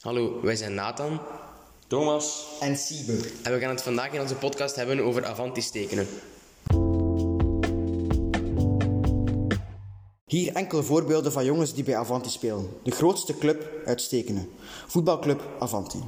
Hallo, 0.00 0.40
wij 0.42 0.56
zijn 0.56 0.74
Nathan 0.74 1.20
Thomas. 1.86 2.46
En 2.60 2.76
Siebe. 2.76 3.30
en 3.42 3.52
we 3.52 3.58
gaan 3.58 3.70
het 3.70 3.82
vandaag 3.82 4.12
in 4.12 4.20
onze 4.20 4.34
podcast 4.34 4.76
hebben 4.76 5.00
over 5.00 5.24
Avanti 5.26 5.60
stekenen. 5.60 6.06
Hier 10.24 10.54
enkele 10.54 10.82
voorbeelden 10.82 11.32
van 11.32 11.44
jongens 11.44 11.74
die 11.74 11.84
bij 11.84 11.96
Avanti 11.96 12.30
spelen. 12.30 12.68
De 12.82 12.90
grootste 12.90 13.38
club 13.38 13.68
uit 13.84 14.00
Stekenen. 14.00 14.48
Voetbalclub 14.86 15.42
Avanti. 15.58 15.98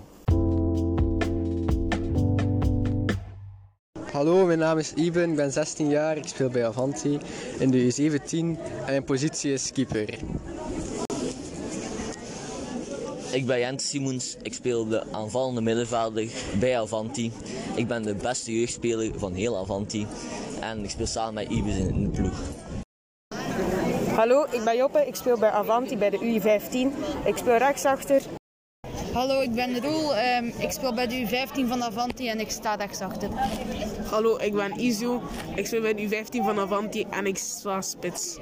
Hallo, 4.12 4.46
mijn 4.46 4.58
naam 4.58 4.78
is 4.78 4.92
Iben, 4.92 5.30
ik 5.30 5.36
ben 5.36 5.52
16 5.52 5.88
jaar, 5.88 6.16
ik 6.16 6.26
speel 6.26 6.48
bij 6.48 6.66
Avanti 6.66 7.18
in 7.58 7.70
de 7.70 7.92
U17 7.92 8.30
en 8.30 8.58
mijn 8.86 9.04
positie 9.04 9.52
is 9.52 9.72
keeper. 9.72 10.18
Ik 13.32 13.46
ben 13.46 13.58
Jens 13.58 13.88
Simons, 13.88 14.36
ik 14.42 14.54
speel 14.54 14.88
de 14.88 15.04
aanvallende 15.12 15.60
middenvelder 15.60 16.28
bij 16.60 16.80
Avanti. 16.80 17.32
Ik 17.74 17.86
ben 17.86 18.02
de 18.02 18.14
beste 18.14 18.58
jeugdspeler 18.58 19.18
van 19.18 19.32
heel 19.32 19.58
Avanti 19.58 20.06
en 20.60 20.84
ik 20.84 20.90
speel 20.90 21.06
samen 21.06 21.34
met 21.34 21.48
Ibis 21.48 21.76
in 21.76 22.02
de 22.02 22.08
ploeg. 22.08 22.40
Hallo, 24.16 24.46
ik 24.50 24.64
ben 24.64 24.76
Joppe. 24.76 25.06
Ik 25.06 25.14
speel 25.14 25.38
bij 25.38 25.50
Avanti 25.50 25.96
bij 25.96 26.10
de 26.10 26.18
U15. 26.18 27.26
Ik 27.26 27.36
speel 27.36 27.56
rechtsachter. 27.56 28.22
Hallo, 29.12 29.40
ik 29.40 29.54
ben 29.54 29.80
Roel. 29.80 30.14
Ehm, 30.14 30.44
ik 30.58 30.72
speel 30.72 30.94
bij 30.94 31.06
de 31.06 31.26
U15 31.26 31.68
van 31.68 31.82
Avanti 31.82 32.28
en 32.28 32.40
ik 32.40 32.50
sta 32.50 32.74
rechtsachter. 32.74 33.28
Hallo, 34.10 34.38
ik 34.38 34.54
ben 34.54 34.80
Izu. 34.80 35.18
Ik 35.54 35.66
speel 35.66 35.80
bij 35.80 35.94
de 35.94 36.08
U15 36.08 36.44
van 36.44 36.58
Avanti 36.58 37.06
en 37.10 37.26
ik 37.26 37.38
sta 37.38 37.80
spits. 37.80 38.38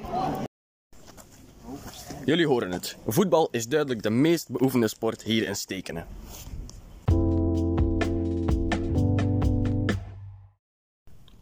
Jullie 2.25 2.47
horen 2.47 2.71
het. 2.71 2.97
Voetbal 3.05 3.47
is 3.51 3.67
duidelijk 3.67 4.01
de 4.01 4.09
meest 4.09 4.49
beoefende 4.49 4.87
sport 4.87 5.23
hier 5.23 5.47
in 5.47 5.55
Stekenen. 5.55 6.05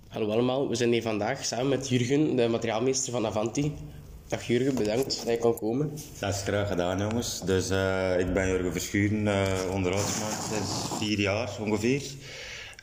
Hallo 0.08 0.32
allemaal, 0.32 0.70
we 0.70 0.76
zijn 0.76 0.92
hier 0.92 1.02
vandaag 1.02 1.46
samen 1.46 1.70
met 1.70 1.90
Jurgen, 1.90 2.36
de 2.36 2.48
materiaalmeester 2.48 3.12
van 3.12 3.26
Avanti. 3.26 3.74
Dag 4.28 4.48
Jurgen, 4.48 4.76
bedankt 4.76 5.26
dat 5.26 5.34
je 5.34 5.38
kon 5.38 5.56
komen. 5.56 5.92
Dat 6.20 6.34
is 6.34 6.42
graag 6.42 6.68
gedaan, 6.68 7.00
jongens. 7.00 7.42
Dus 7.42 7.70
eh, 7.70 8.20
ik 8.20 8.34
ben 8.34 8.48
Jurgen 8.48 8.72
Verschuren, 8.72 9.26
uh, 9.26 9.74
onderhoudsman 9.74 10.32
sinds 10.32 10.98
vier 11.00 11.20
jaar 11.20 11.50
ongeveer. 11.60 12.02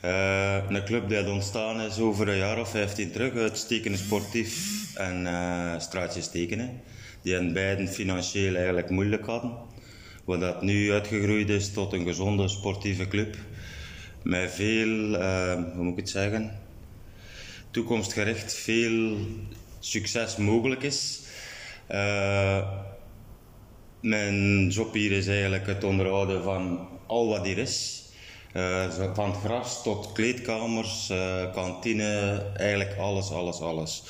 Eh, 0.01 0.69
een 0.69 0.85
club 0.85 1.09
die 1.09 1.29
ontstaan 1.29 1.81
is 1.81 1.99
over 1.99 2.27
een 2.27 2.37
jaar 2.37 2.59
of 2.59 2.69
15 2.69 3.11
terug 3.11 3.33
uit 3.33 3.57
Stekenen 3.57 3.97
Sportief 3.97 4.83
en 4.95 5.27
eh 5.27 5.79
Straatje 5.79 6.21
Stekenen. 6.21 6.81
Die 7.21 7.35
in 7.35 7.53
beiden 7.53 7.87
financieel 7.87 8.55
eigenlijk 8.55 8.89
moeilijk 8.89 9.25
hadden. 9.25 9.51
Wat 10.25 10.39
dat 10.39 10.61
nu 10.61 10.91
uitgegroeid 10.91 11.49
is 11.49 11.73
tot 11.73 11.93
een 11.93 12.05
gezonde 12.05 12.47
sportieve 12.47 13.07
club. 13.07 13.35
Met 14.23 14.51
veel, 14.51 15.15
eh, 15.15 15.53
hoe 15.53 15.83
moet 15.83 15.91
ik 15.91 15.99
het 15.99 16.09
zeggen, 16.09 16.59
toekomstgericht 17.71 18.53
veel 18.53 19.17
succes 19.79 20.37
mogelijk 20.37 20.83
is. 20.83 21.21
Eh, 21.87 22.67
mijn 24.01 24.67
job 24.69 24.93
hier 24.93 25.11
is 25.11 25.27
eigenlijk 25.27 25.65
het 25.65 25.83
onderhouden 25.83 26.43
van 26.43 26.87
al 27.07 27.27
wat 27.27 27.45
hier 27.45 27.57
is. 27.57 28.05
Zo 28.97 29.11
van 29.13 29.33
gras 29.33 29.83
tot 29.83 30.11
kleedkamers, 30.11 31.11
kantine, 31.53 32.43
eigenlijk 32.55 32.97
alles, 32.97 33.31
alles, 33.31 33.59
alles. 33.59 34.03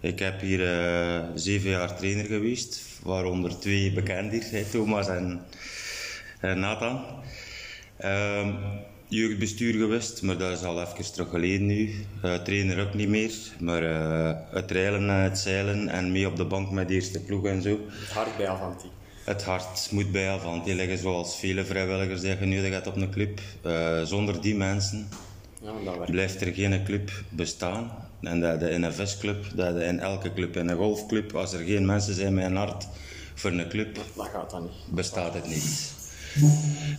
Ik 0.00 0.18
heb 0.18 0.40
hier 0.40 0.78
eh, 0.80 1.20
zeven 1.34 1.70
jaar 1.70 1.96
trainer 1.96 2.24
geweest, 2.24 2.80
waaronder 3.02 3.58
twee 3.58 3.92
bekend 3.92 4.32
hier, 4.32 4.68
Thomas 4.70 5.08
en, 5.08 5.40
en 6.40 6.58
Nathan. 6.58 7.00
Ehm, 7.96 8.54
jeugdbestuur 9.08 9.72
geweest, 9.74 10.22
maar 10.22 10.38
dat 10.38 10.52
is 10.58 10.64
al 10.64 10.80
even 10.80 11.12
terug 11.12 11.30
geleden 11.30 11.66
nu. 11.66 11.94
Eh, 12.22 12.34
trainer 12.34 12.80
ook 12.86 12.94
niet 12.94 13.08
meer, 13.08 13.32
maar 13.60 13.82
eh, 13.82 14.36
het 14.50 14.70
reilen 14.70 15.10
en 15.10 15.22
het 15.22 15.38
zeilen 15.38 15.88
en 15.88 16.12
mee 16.12 16.26
op 16.26 16.36
de 16.36 16.44
bank 16.44 16.70
met 16.70 16.88
de 16.88 16.94
eerste 16.94 17.20
ploeg 17.20 17.44
en 17.46 17.62
zo. 17.62 17.78
Het 17.88 18.10
hart 18.10 18.36
bij 18.36 18.48
Avanti. 18.48 18.86
Het 19.24 19.44
hart 19.44 19.88
moet 19.90 20.12
bij 20.12 20.30
Avanti 20.30 20.74
liggen, 20.74 20.98
zoals 20.98 21.38
vele 21.38 21.64
vrijwilligers 21.64 22.20
die 22.20 22.36
je 22.40 22.46
nodig 22.46 22.70
hebt 22.72 22.86
op 22.86 22.96
een 22.96 23.10
club. 23.10 23.40
Zonder 24.04 24.40
die 24.40 24.54
mensen 24.54 25.08
Ja, 25.62 25.72
dat 25.84 25.96
werkt. 25.96 26.10
blijft 26.10 26.40
er 26.40 26.54
geen 26.54 26.84
club 26.84 27.10
bestaan. 27.28 27.90
En 28.26 28.40
dat 28.40 28.60
de 28.60 28.78
NFS-club, 28.78 29.44
dat 29.54 29.74
de 29.74 29.84
in 29.84 30.00
elke 30.00 30.32
club, 30.32 30.56
in 30.56 30.68
een 30.68 30.76
golfclub, 30.76 31.34
als 31.34 31.52
er 31.52 31.64
geen 31.64 31.86
mensen 31.86 32.14
zijn 32.14 32.34
met 32.34 32.44
een 32.44 32.56
hart 32.56 32.88
voor 33.34 33.50
een 33.50 33.68
club, 33.68 33.94
Dat 34.16 34.28
gaat 34.28 34.50
dan 34.50 34.62
niet. 34.62 34.94
bestaat 34.94 35.34
het 35.34 35.48
niet. 35.48 35.94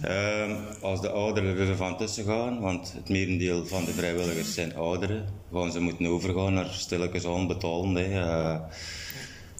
Ehm, 0.01 0.55
als 0.81 1.01
de 1.01 1.09
ouderen 1.09 1.57
er 1.57 1.75
van 1.75 1.97
tussen 1.97 2.25
gaan, 2.25 2.59
want 2.59 2.93
het 2.93 3.09
merendeel 3.09 3.65
van 3.65 3.85
de 3.85 3.91
vrijwilligers 3.91 4.53
zijn 4.53 4.75
ouderen, 4.75 5.25
gaan 5.53 5.71
ze 5.71 5.79
moeten 5.79 6.05
overgaan 6.05 6.53
naar 6.53 6.69
stilletjes 6.71 7.25
onbetalen. 7.25 7.95
Hè. 7.95 8.21
Eh, 8.21 8.59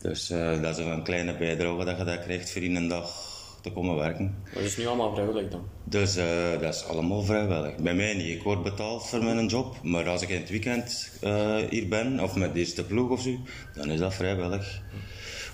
dus 0.01 0.29
eh, 0.29 0.61
dat 0.61 0.77
is 0.77 0.85
een 0.85 1.03
kleine 1.03 1.37
bijdrage 1.37 1.85
dat 1.85 1.97
je 1.97 2.03
dat 2.03 2.23
krijgt 2.23 2.51
voor 2.51 2.61
in 2.61 2.75
een 2.75 2.87
dag 2.87 3.26
te 3.61 3.71
komen 3.71 3.95
werken. 3.95 4.35
Dat 4.53 4.63
is 4.63 4.77
nu 4.77 4.85
allemaal 4.85 5.13
vrijwillig 5.13 5.49
dan. 5.49 5.61
Dus 5.83 6.15
eh, 6.15 6.59
dat 6.59 6.75
is 6.75 6.83
allemaal 6.83 7.23
vrijwillig. 7.23 7.75
Bij 7.75 7.95
mij 7.95 8.13
niet. 8.13 8.27
Ik 8.27 8.43
word 8.43 8.63
betaald 8.63 9.07
voor 9.07 9.23
mijn 9.23 9.47
job. 9.47 9.75
Maar 9.83 10.09
als 10.09 10.21
ik 10.21 10.29
in 10.29 10.39
het 10.39 10.49
weekend 10.49 11.11
eh, 11.21 11.55
hier 11.69 11.87
ben, 11.87 12.19
of 12.19 12.35
met 12.35 12.53
de 12.53 12.59
eerste 12.59 12.83
ploeg 12.85 13.09
of 13.09 13.21
zo, 13.21 13.37
dan 13.75 13.91
is 13.91 13.99
dat 13.99 14.13
vrijwillig. 14.13 14.81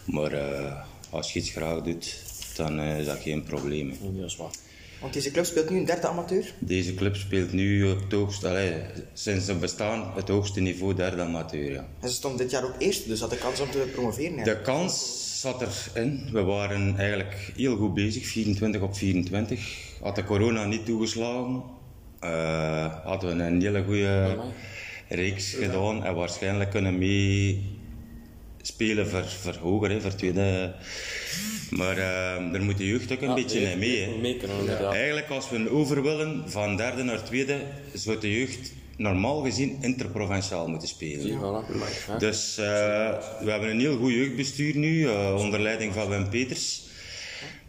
Maar 0.06 0.32
eh, 0.32 0.82
als 1.10 1.34
je 1.34 1.40
iets 1.40 1.50
graag 1.50 1.82
doet, 1.82 2.24
dan 2.56 2.80
is 2.80 3.06
dat 3.06 3.20
geen 3.20 3.44
probleem. 3.44 3.88
Nee, 3.88 4.22
dat 4.22 4.30
is 4.30 4.36
waar. 4.36 4.52
Want 5.04 5.16
deze 5.16 5.32
club 5.32 5.46
speelt 5.46 5.70
nu 5.70 5.78
een 5.78 5.86
derde 5.86 6.08
amateur. 6.08 6.54
Deze 6.60 6.94
club 6.94 7.16
speelt 7.16 7.52
nu 7.52 7.92
op 7.92 8.02
het 8.02 8.12
hoogste, 8.12 8.48
allee, 8.48 8.74
sinds 9.14 9.48
het 9.48 9.60
bestaan, 9.60 10.12
het 10.16 10.28
hoogste 10.28 10.60
niveau 10.60 10.94
derde 10.94 11.22
amateur. 11.22 11.72
Ja. 11.72 11.88
En 12.00 12.10
ze 12.10 12.16
stond 12.16 12.38
dit 12.38 12.52
jaar 12.52 12.64
ook 12.64 12.76
eerste, 12.78 13.08
dus 13.08 13.20
had 13.20 13.30
de 13.30 13.38
kans 13.38 13.60
om 13.60 13.72
te 13.72 13.90
promoveren. 13.94 14.44
De 14.44 14.62
kans 14.62 15.24
zat 15.44 15.62
erin. 15.96 16.30
We 16.32 16.42
waren 16.42 16.98
eigenlijk 16.98 17.52
heel 17.56 17.76
goed 17.76 17.94
bezig, 17.94 18.26
24 18.26 18.82
op 18.82 18.96
24. 18.96 19.60
Had 20.02 20.16
de 20.16 20.24
corona 20.24 20.66
niet 20.66 20.86
toegeslagen, 20.86 21.64
eh, 22.20 22.94
hadden 23.04 23.38
we 23.38 23.44
een 23.44 23.62
hele 23.62 23.84
goede 23.84 24.38
reeks 25.10 25.54
gedaan 25.54 26.04
en 26.04 26.16
waarschijnlijk 26.16 26.70
kunnen 26.70 26.98
mee 26.98 27.62
spelen 28.62 29.08
voor, 29.10 29.26
voor 29.26 29.56
hoger, 29.56 29.90
hè, 29.90 30.02
voor 30.02 30.16
tweede. 30.16 30.74
Maar 31.70 31.98
eh, 31.98 32.52
daar 32.52 32.64
moet 32.64 32.78
de 32.78 32.88
jeugd 32.88 33.12
ook 33.12 33.22
een 33.22 33.36
beetje 33.36 33.60
in 33.60 33.80
mee. 33.80 34.02
hè. 34.02 34.18
Mee 34.18 34.38
kunnen. 34.38 34.92
Eigenlijk, 34.92 35.30
als 35.30 35.50
we 35.50 35.70
over 35.70 36.04
willen, 36.04 36.44
van 36.46 36.78
derde 36.78 37.04
naar 37.04 37.24
tweede, 37.24 37.62
zou 37.94 38.20
de 38.20 38.40
jeugd 38.40 38.74
normaal 38.98 39.42
gezien 39.42 39.78
interprovinciaal 39.82 40.68
moeten 40.68 40.88
spelen. 40.88 41.38
Voilà. 41.38 41.72
Ja. 42.08 42.18
Dus 42.18 42.58
eh, 42.58 42.66
we 43.44 43.52
hebben 43.52 43.70
een 43.70 43.80
heel 43.80 43.98
goed 43.98 44.12
jeugdbestuur 44.12 44.76
nu, 44.76 45.08
eh, 45.08 45.36
onder 45.38 45.60
leiding 45.60 45.94
van 45.94 46.10
Wim 46.10 46.30
Peters. 46.30 46.82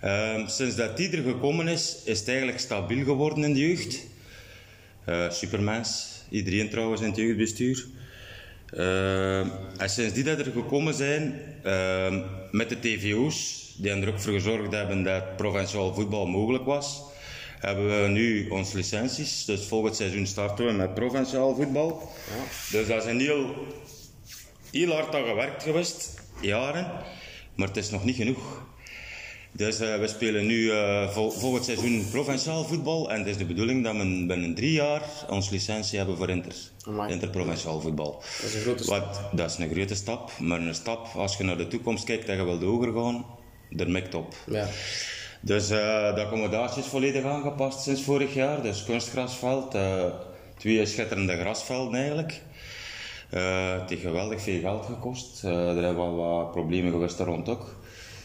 Ehm, 0.01 0.47
sinds 0.47 0.77
dat 0.77 0.97
die 0.97 1.11
er 1.11 1.23
gekomen 1.23 1.69
is, 1.69 1.97
is 2.05 2.19
het 2.19 2.29
eigenlijk 2.29 2.59
stabiel 2.59 3.05
geworden 3.05 3.45
in 3.45 3.53
de 3.53 3.61
jeugd. 3.61 4.07
Eh 5.05 5.31
supermens, 5.31 6.23
iedereen 6.31 6.71
trouwens 6.71 7.01
in 7.01 7.07
het 7.07 7.17
jeugdbestuur. 7.17 7.87
Ehm, 8.71 9.49
en 9.77 9.91
sinds 9.91 10.15
die 10.15 10.25
dat 10.25 10.39
er 10.39 10.53
gekomen 10.53 10.95
zijn, 10.95 11.41
ehm, 11.63 12.23
met 12.51 12.69
de 12.69 12.79
TVO's, 12.79 13.65
die 13.77 13.91
er 13.91 14.09
ook 14.09 14.21
voor 14.21 14.33
gezorgd 14.33 14.73
hebben 14.73 15.03
dat 15.03 15.37
provinciaal 15.37 15.95
voetbal 15.95 16.27
mogelijk 16.27 16.65
was, 16.65 17.03
hebben 17.65 18.03
we 18.03 18.09
nu 18.09 18.49
onze 18.49 18.77
licenties. 18.77 19.45
Dus 19.45 19.67
volgend 19.67 19.97
seizoen 19.97 20.27
starten 20.27 20.67
we 20.67 20.73
met 20.73 20.95
provinciaal 20.95 21.55
voetbal. 21.55 22.11
Dus 22.71 22.87
dat 22.87 23.05
is 23.05 23.11
een 23.11 23.21
heel, 23.21 23.55
heel 24.71 24.93
hard 24.93 25.15
aan 25.15 25.25
gewerkt 25.25 25.63
geweest, 25.63 26.15
jaren. 26.41 26.91
Maar 27.55 27.69
het 27.69 27.77
is 27.77 27.91
nog 27.91 28.05
niet 28.05 28.17
genoeg. 28.17 28.63
Dus 29.53 29.79
eh, 29.79 29.99
we 29.99 30.07
spelen 30.07 30.47
nu 30.47 30.71
eh, 30.71 31.11
vol, 31.11 31.31
volgend 31.31 31.65
seizoen 31.65 32.07
provinciaal 32.11 32.65
voetbal. 32.65 33.11
En 33.11 33.19
het 33.19 33.27
is 33.27 33.37
de 33.37 33.45
bedoeling 33.45 33.85
dat 33.85 33.93
we 33.97 34.25
binnen 34.27 34.55
drie 34.55 34.73
jaar 34.73 35.03
onze 35.29 35.53
licentie 35.53 35.99
hebben 35.99 36.17
voor 36.17 36.29
inter, 36.29 36.55
Amai. 36.87 37.13
interprovinciaal 37.13 37.81
voetbal. 37.81 38.13
Dat 38.13 38.51
is 38.51 38.55
een 38.55 38.61
grote 38.61 38.83
stap. 38.83 39.07
Wat, 39.07 39.21
dat 39.33 39.51
is 39.51 39.59
een 39.59 39.71
grote 39.75 39.95
stap. 39.95 40.31
Maar 40.39 40.61
een 40.61 40.75
stap, 40.75 41.07
als 41.15 41.37
je 41.37 41.45
naar 41.45 41.57
de 41.57 41.67
toekomst 41.67 42.05
kijkt 42.05 42.29
en 42.29 42.37
je 42.37 42.45
wilt 42.45 42.63
hoger 42.63 42.93
gaan, 42.93 43.25
daar 43.71 43.91
mikt 43.91 44.15
op. 44.15 44.35
Ja. 44.47 44.69
Dus 45.45 45.71
eh, 45.71 46.15
de 46.15 46.21
accommodatie 46.21 46.83
is 46.83 46.89
volledig 46.89 47.25
aangepast 47.25 47.83
sinds 47.83 48.03
vorig 48.03 48.35
jaar. 48.35 48.63
Dus 48.63 48.85
kunstgrasveld, 48.85 49.75
eh, 49.75 50.05
twee 50.57 50.87
schitterende 50.87 51.37
grasvelden 51.37 51.95
eigenlijk. 51.95 52.43
Eh, 53.31 53.81
het 53.81 53.91
heeft 53.91 54.03
geweldig 54.03 54.43
veel 54.43 54.61
geld 54.61 54.87
gekost. 54.87 55.43
Er 55.43 55.83
hebben 55.83 55.97
wel 55.97 56.17
wat 56.17 56.53
problemen 56.53 56.93
geweest 56.93 57.19
daar 57.19 57.27
rond 57.27 57.49
ook. 57.49 57.77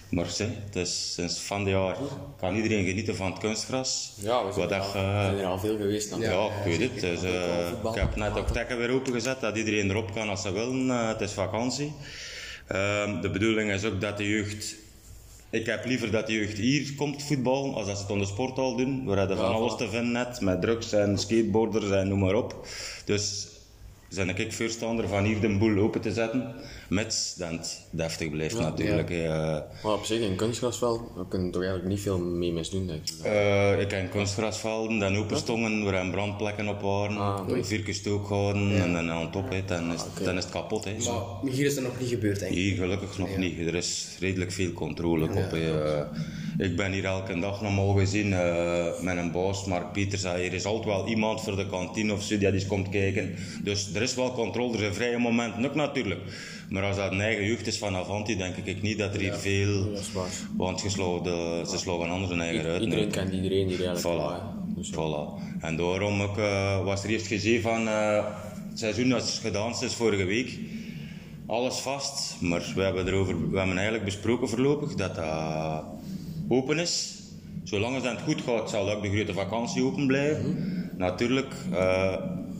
Maar 0.09 0.25
het 0.25 0.75
is 0.75 1.13
sinds 1.13 1.39
van 1.39 1.63
dit 1.63 1.73
jaar 1.73 1.97
kan 2.39 2.55
iedereen 2.55 2.85
genieten 2.85 3.15
van 3.15 3.31
het 3.31 3.39
kunstgras. 3.39 4.13
Ja, 4.15 4.45
we 4.45 4.51
zijn, 4.51 4.69
er 4.71 5.45
al, 5.45 5.59
veel 5.59 5.77
geweest. 5.77 6.09
Dan. 6.09 6.19
ja, 6.19 6.45
ik 6.45 6.77
weet 6.77 6.91
het. 6.91 6.99
Dus, 6.99 7.21
ik 7.93 7.95
heb 7.99 8.15
net 8.15 8.37
ook 8.37 8.47
tekken 8.47 8.77
weer 8.77 8.89
opengezet 8.89 9.39
dat 9.39 9.57
iedereen 9.57 9.89
erop 9.89 10.13
kan 10.13 10.29
als 10.29 10.41
ze 10.41 10.51
willen. 10.51 10.87
Het 11.07 11.21
is 11.21 11.31
vakantie. 11.31 11.93
Ehm, 12.67 13.21
de 13.21 13.29
bedoeling 13.29 13.71
is 13.71 13.85
ook 13.85 14.01
dat 14.01 14.17
de 14.17 14.29
jeugd 14.29 14.75
ik 15.49 15.65
heb 15.65 15.85
liever 15.85 16.11
dat 16.11 16.27
de 16.27 16.33
jeugd 16.33 16.57
hier 16.57 16.93
komt 16.95 17.23
voetballen, 17.23 17.73
als 17.73 17.85
dat 17.85 17.95
ze 17.95 18.01
het 18.01 18.11
aan 18.11 18.19
de 18.19 18.25
sporthal 18.25 18.75
doen. 18.75 19.05
We 19.05 19.17
hebben 19.17 19.37
van 19.37 19.53
alles 19.53 19.75
te 19.75 19.89
vinden 19.89 20.11
net, 20.11 20.41
met 20.41 20.61
drugs 20.61 20.91
en 20.91 21.17
skateboarders 21.17 21.89
en 21.89 22.07
noem 22.07 22.19
maar 22.19 22.35
op. 22.35 22.67
Dus 23.05 23.47
ben 24.15 24.29
ik 24.29 24.53
voorstander 24.53 25.07
van 25.07 25.23
hier 25.23 25.39
de 25.41 25.57
boel 25.57 25.77
open 25.77 26.01
te 26.01 26.11
zetten, 26.13 26.53
mits 26.89 27.35
dat 27.35 27.49
het 27.51 27.81
deftig 27.91 28.29
blijft 28.29 28.59
natuurlijk. 28.59 29.09
hè. 29.09 29.23
Eh, 29.23 29.61
Maar 29.83 29.93
op 29.93 30.05
zich, 30.05 30.19
in 30.19 30.35
kunstgrasveld, 30.35 31.01
we 31.15 31.27
kunnen 31.27 31.51
toch 31.51 31.61
eigenlijk 31.61 31.91
niet 31.91 32.01
veel 32.01 32.19
mee 32.19 32.51
misdoen, 32.51 32.87
denk 32.87 33.01
ik. 33.09 33.25
eh, 33.25 33.79
ik 33.81 33.87
ken 33.87 34.09
kunstgrasvelden, 34.09 34.99
dan 34.99 35.15
open 35.15 35.37
stongen 35.37 35.83
waar 35.83 35.93
er 35.93 36.09
brandplekken 36.11 36.67
op 36.67 36.81
waren, 36.81 37.17
Ah, 37.17 37.41
vier 37.61 37.81
keer 37.83 37.93
stook 37.93 38.27
houden 38.27 38.71
en 38.81 38.93
dan 38.93 39.09
aan 39.09 39.25
het 39.25 39.35
op, 39.35 39.45
dan, 39.65 39.93
is, 39.93 40.01
dan 40.23 40.37
is 40.37 40.43
het 40.43 40.53
kapot. 40.53 40.83
Hè. 40.83 40.91
Maar 40.91 41.51
hier 41.51 41.65
is 41.65 41.75
dat 41.75 41.83
nog 41.83 41.99
niet 41.99 42.09
gebeurd, 42.09 42.39
denk 42.39 42.51
ik. 42.51 42.57
Hier 42.57 42.75
gelukkig 42.75 43.17
nog 43.17 43.37
niet. 43.37 43.59
Er 43.59 43.75
is 43.75 44.07
redelijk 44.19 44.51
veel 44.51 44.71
controle 44.73 45.25
op. 45.25 45.53
Eh, 45.53 46.01
ik 46.57 46.75
ben 46.75 46.91
hier 46.91 47.05
elke 47.05 47.39
dag 47.39 47.61
normaal 47.61 47.93
gezien 47.93 48.33
eh, 48.33 48.85
met 49.01 49.17
een 49.17 49.31
baas, 49.31 49.65
Mark 49.65 49.91
Pieters. 49.91 50.25
Ah, 50.25 50.33
Er 50.45 50.53
is 50.53 50.65
altijd 50.65 50.85
wel 50.95 51.07
iemand 51.07 51.41
voor 51.41 51.55
de 51.55 51.67
kantine 51.67 52.13
of 52.13 52.23
zo 52.23 52.37
die 52.37 52.51
eens 52.53 52.65
komt 52.67 52.89
kijken. 52.89 53.35
Dus 53.63 53.93
er 53.93 54.01
is 54.01 54.15
wel 54.15 54.31
controle. 54.31 54.73
Er 54.73 54.79
zijn 54.79 54.93
vrije 54.93 55.17
momenten 55.17 55.65
ook 55.65 55.75
natuurlijk. 55.75 56.19
Maar 56.69 56.83
als 56.83 56.95
dat 56.95 57.11
een 57.11 57.21
eigen 57.21 57.45
jeugd 57.45 57.67
is 57.67 57.77
van 57.77 57.95
Avanti, 57.95 58.37
denk 58.37 58.55
ik 58.55 58.81
niet 58.81 58.97
dat 58.97 59.13
er 59.13 59.19
hier 59.19 59.33
veel... 59.33 59.91
Dat 59.91 59.99
is 60.01 60.11
waar. 60.11 60.29
Want 60.57 60.81
je 60.81 60.89
slaat 60.89 61.23
de- 61.23 61.63
ze 61.69 61.77
slagen 61.77 62.09
anders 62.09 62.31
hun 62.31 62.41
eigen 62.41 62.65
uit. 62.65 62.81
Iedereen 62.81 63.03
nee. 63.03 63.13
kent 63.13 63.33
iedereen 63.33 63.67
hier 63.67 63.87
eigenlijk. 63.87 64.21
Voilà. 64.21 64.57
Dus, 64.75 64.91
voilà. 64.91 65.43
En 65.61 65.75
daarom 65.77 66.21
ook, 66.21 66.37
eh, 66.37 66.83
was 66.83 67.03
er 67.03 67.09
eerst 67.09 67.27
gezien 67.27 67.61
van 67.61 67.87
eh, 67.87 68.25
het 68.69 68.79
seizoen 68.79 69.09
dat 69.09 69.23
is 69.23 69.37
gedaan 69.41 69.73
is 69.83 69.93
vorige 69.93 70.23
week. 70.25 70.59
Alles 71.47 71.75
vast, 71.75 72.35
maar 72.41 72.71
we 72.75 72.81
hebben 72.81 73.07
erover, 73.07 73.49
we 73.51 73.57
hebben 73.57 73.75
eigenlijk 73.75 74.05
besproken 74.05 74.49
voorlopig 74.49 74.95
dat 74.95 75.15
dat 75.15 75.83
open 76.49 76.79
is. 76.79 77.13
Zolang 77.63 77.95
als 77.95 78.03
het 78.03 78.21
goed 78.21 78.41
gaat, 78.41 78.69
zal 78.69 78.91
ook 78.91 79.01
de 79.01 79.09
grote 79.09 79.33
vakantie 79.33 79.83
open 79.83 80.07
blijven. 80.07 80.57
Natuurlijk, 80.97 81.53
eh, 81.73 82.15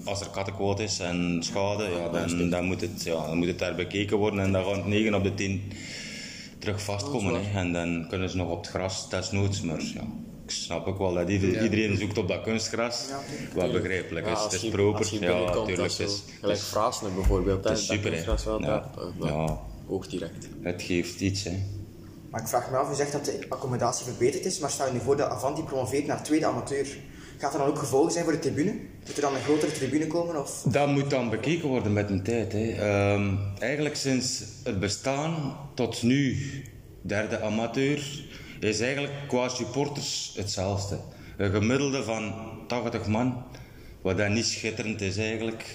als 0.06 0.20
er 0.22 0.28
kattenkwoot 0.30 0.80
is 0.80 1.00
en 1.00 1.38
schade, 1.44 1.84
ja, 1.84 2.10
dan, 2.10 2.50
dan, 2.50 2.66
moet 2.66 2.82
het, 2.82 3.04
ja, 3.04 3.26
dan 3.28 3.38
moet 3.38 3.48
het 3.48 3.60
daar 3.60 3.76
bekeken 3.76 4.18
worden 4.18 4.40
en 4.40 4.52
dan 4.52 4.64
gaan 4.64 4.74
het 4.76 4.86
9 4.86 5.14
op 5.14 5.24
de 5.24 5.34
10 5.34 5.62
terug 6.60 6.82
vastkomen. 6.84 7.34
hè. 7.52 7.60
En 7.60 7.74
dan 7.74 8.06
kunnen 8.10 8.30
ze 8.30 8.38
nog 8.38 8.50
op 8.50 8.58
het 8.58 8.68
gras, 8.70 9.10
desnoods. 9.10 9.62
Maar 9.62 9.82
ja, 9.82 10.02
ik 10.46 10.52
snap 10.52 10.88
ook 10.88 10.98
wel 10.98 11.14
dat 11.14 11.30
ieder- 11.30 11.64
iedereen 11.64 11.98
zoekt 11.98 12.18
op 12.18 12.28
dat 12.28 12.42
kunstgras. 12.42 13.06
Wat 13.56 13.72
begrijpelijk 13.72 14.26
Ja, 14.26 14.32
is. 14.38 14.44
Het 14.44 14.54
is 14.64 14.70
proper. 14.70 15.08
Ja, 15.20 15.28
dat 15.46 15.46
natuurlijk. 15.56 15.88
is 15.92 15.98
Het 15.98 16.10
zo, 16.10 16.16
is, 16.16 16.24
gelijk 16.40 16.60
Fraasne 16.60 17.10
bijvoorbeeld, 17.10 17.64
het 17.64 17.78
is 17.78 17.86
dat 17.88 17.96
super, 17.98 18.12
hè. 18.12 18.18
Ja. 18.24 18.36
ja. 18.60 18.90
dat- 18.96 19.12
dat- 19.20 19.30
Ja. 19.30 19.60
Ook 19.88 20.10
direct. 20.10 20.48
het 20.62 20.82
geeft 20.82 21.20
iets. 21.22 21.44
Hè. 21.44 21.52
Maar 22.30 22.42
ik 22.42 22.48
vraag 22.48 22.72
me 22.72 22.78
af, 22.78 22.92
u 22.92 22.96
zegt 22.96 23.12
dat 23.12 23.26
de 23.26 23.46
accommodatie 23.50 24.06
verbeterd 24.06 24.46
is, 24.46 24.60
maar 24.60 24.70
stel 24.70 24.86
je 24.86 24.94
nu 24.94 25.00
voor 25.00 25.18
dat 25.18 25.30
Avanti 25.30 25.64
promoveert 25.64 26.08
naar 26.08 26.24
tweede 26.24 26.46
amateur. 26.46 26.88
Gaat 27.38 27.54
er 27.54 27.60
dan 27.60 27.68
ook 27.68 27.78
gevolgen 27.78 28.12
zijn 28.12 28.24
voor 28.24 28.34
de 28.34 28.40
tribune? 28.40 28.74
Moet 29.06 29.16
er 29.16 29.22
dan 29.22 29.36
een 29.36 29.42
grotere 29.42 29.72
tribune 29.72 30.08
komen? 30.08 30.42
Of? 30.42 30.62
Dat 30.66 30.88
moet 30.88 31.10
dan 31.10 31.30
bekeken 31.30 31.70
worden 31.70 31.94
met 31.94 32.10
een 32.10 32.24
tijd. 32.24 32.52
Hè. 32.52 32.72
Ehm, 32.72 33.36
eigenlijk 33.60 33.96
sinds 33.96 34.44
het 34.64 34.80
bestaan 34.80 35.58
tot 35.74 36.04
nu, 36.04 36.38
derde 37.02 37.42
amateur, 37.42 38.24
is 38.60 38.80
eigenlijk 38.80 39.14
qua 39.28 39.50
supporters 39.50 40.34
hetzelfde. 40.36 41.00
Een 41.38 41.52
gemiddelde 41.52 42.04
van 42.04 42.34
80 42.68 43.08
man, 43.08 43.44
wat 44.02 44.18
dan 44.18 44.34
niet 44.34 44.46
schitterend 44.46 45.02
is 45.02 45.18
eigenlijk. 45.18 45.66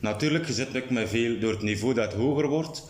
Natuurlijk, 0.00 0.46
je 0.46 0.52
zit 0.52 0.76
ook 0.76 0.90
met 0.90 1.08
veel, 1.08 1.38
door 1.38 1.52
het 1.52 1.62
niveau 1.62 1.94
dat 1.94 2.12
hoger 2.12 2.48
wordt, 2.48 2.84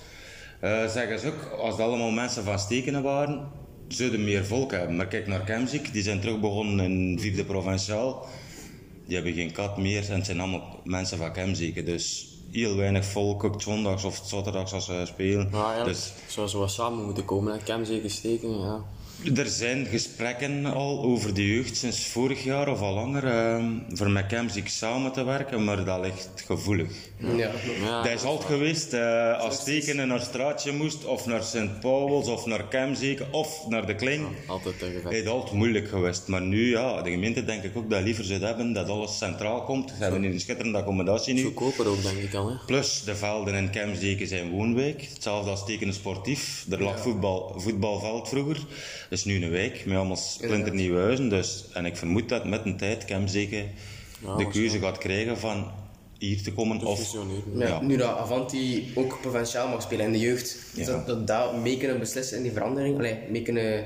eh, 0.60 0.86
zeggen 0.86 1.18
ze 1.18 1.26
ook, 1.26 1.58
als 1.58 1.70
het 1.70 1.80
allemaal 1.80 2.10
mensen 2.10 2.44
van 2.44 2.58
Stekenen 2.58 3.02
waren, 3.02 3.48
zouden 3.88 4.24
meer 4.24 4.44
volk 4.44 4.70
hebben. 4.70 4.96
Maar 4.96 5.06
kijk 5.06 5.26
naar 5.26 5.40
Kemzik, 5.40 5.92
die 5.92 6.02
zijn 6.02 6.20
terug 6.20 6.40
begonnen 6.40 6.84
in 6.84 7.18
vierde 7.20 7.44
provinciaal. 7.44 8.26
Die 9.06 9.14
hebben 9.14 9.34
geen 9.34 9.52
kat 9.52 9.78
meer 9.78 10.10
en 10.10 10.16
het 10.16 10.26
zijn 10.26 10.40
allemaal 10.40 10.80
mensen 10.84 11.18
van 11.18 11.32
Kemzeke. 11.32 11.82
Dus 11.82 12.28
heel 12.50 12.76
weinig 12.76 13.04
volk, 13.04 13.44
ook 13.44 13.62
zondags 13.62 14.04
of 14.04 14.20
zaterdags 14.24 14.72
als 14.72 14.84
ze 14.84 15.02
spelen. 15.06 15.48
Maar 15.50 15.64
eigenlijk 15.64 15.96
Dus 15.96 16.12
zou 16.26 16.48
ze 16.48 16.58
wat 16.58 16.70
samen 16.70 17.04
moeten 17.04 17.24
komen. 17.24 17.60
Cam 17.64 17.84
zeker 17.84 18.10
steken, 18.10 18.60
ja. 18.60 18.84
Er 19.34 19.46
zijn 19.46 19.86
gesprekken 19.86 20.64
al 20.64 21.02
over 21.02 21.34
de 21.34 21.46
jeugd 21.46 21.76
sinds 21.76 22.06
vorig 22.06 22.44
jaar 22.44 22.68
of 22.68 22.80
al 22.80 22.94
langer. 22.94 23.24
ehm, 23.24 23.70
voor 23.88 24.10
met 24.10 24.34
samen 24.64 25.12
te 25.12 25.24
werken, 25.24 25.64
maar 25.64 25.84
dat 25.84 26.00
ligt 26.00 26.28
gevoelig. 26.46 26.90
Ja. 27.18 27.50
ja 27.84 28.02
dat 28.02 28.12
is 28.12 28.22
altijd 28.22 28.48
geweest, 28.48 28.92
eh, 28.92 29.40
als 29.40 29.64
tekenen 29.64 30.08
naar 30.08 30.20
Straatje 30.20 30.72
moest, 30.72 31.04
of 31.04 31.26
naar 31.26 31.42
Sint 31.42 31.80
Pauwels, 31.80 32.28
of 32.28 32.46
naar 32.46 32.68
Kemzeke, 32.68 33.26
of 33.30 33.68
naar 33.68 33.86
de 33.86 33.94
Kling. 33.94 34.26
Altijd 34.46 34.78
tegen 34.78 35.02
Het 35.02 35.12
is 35.12 35.26
altijd 35.26 35.54
moeilijk 35.54 35.88
geweest. 35.88 36.26
Maar 36.26 36.42
nu, 36.42 36.70
ja, 36.70 37.02
de 37.02 37.10
gemeente 37.10 37.44
denk 37.44 37.62
ik 37.62 37.76
ook 37.76 37.90
dat 37.90 38.02
liever 38.02 38.24
zou 38.24 38.40
hebben 38.40 38.72
dat 38.72 38.88
alles 38.88 39.18
centraal 39.18 39.62
komt. 39.62 39.90
Ze 39.90 40.02
hebben 40.02 40.22
hier 40.22 40.32
een 40.32 40.40
schitterende 40.40 40.78
accommodatie 40.78 41.34
nu. 41.34 41.42
Goedkoper 41.42 41.88
ook, 41.88 42.02
denk 42.02 42.18
ik 42.18 42.34
al, 42.34 42.48
hè. 42.48 42.54
Plus 42.66 43.02
de 43.04 43.16
velden 43.16 43.54
in 43.54 43.70
Kemsdeken 43.70 44.26
zijn 44.26 44.50
woonwijk. 44.50 45.08
Hetzelfde 45.12 45.50
als 45.50 45.64
tekenen 45.64 45.94
sportief. 45.94 46.66
Er 46.70 46.82
lag 46.82 47.00
voetbal, 47.00 47.54
voetbalveld 47.56 48.28
vroeger. 48.28 48.66
Is 49.10 49.24
nu 49.24 49.42
een 49.44 49.50
wijk 49.50 49.86
met 49.86 49.96
allemaal 49.96 50.16
splinternieuwe 50.16 51.00
huizen. 51.00 51.28
Dus, 51.28 51.64
en 51.72 51.84
ik 51.86 51.96
vermoed 51.96 52.28
dat 52.28 52.44
met 52.44 52.64
een 52.64 52.76
tijd 52.76 53.04
Kemsdeken 53.04 53.70
de 54.36 54.48
keuze 54.48 54.78
gaat 54.78 54.98
krijgen 54.98 55.38
van 55.38 55.70
hier 56.18 56.42
te 56.42 56.52
komen. 56.52 56.84
Of, 56.84 56.98
fusioneren. 56.98 57.58
Ja, 57.58 57.66
Ja. 57.66 57.80
Nu 57.80 57.96
dat 57.96 58.16
Avanti 58.18 58.92
ook 58.94 59.18
provinciaal 59.20 59.68
mag 59.68 59.82
spelen 59.82 60.06
in 60.06 60.12
de 60.12 60.18
jeugd, 60.18 60.56
Ja. 60.74 60.84
dat, 60.86 61.06
dat 61.06 61.26
daar 61.26 61.54
mee 61.54 61.76
kunnen 61.78 61.98
beslissen 61.98 62.36
in 62.36 62.42
die 62.42 62.52
verandering, 62.52 62.96
Allee, 62.98 63.18
mee 63.30 63.42
kunnen 63.42 63.84